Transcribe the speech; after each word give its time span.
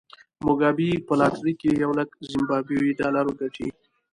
موګابي 0.45 0.89
په 1.07 1.13
لاټرۍ 1.19 1.53
کې 1.61 1.69
یو 1.83 1.91
لک 1.99 2.09
زیمبابويي 2.29 2.91
ډالر 2.99 3.25
ګټي. 3.39 3.67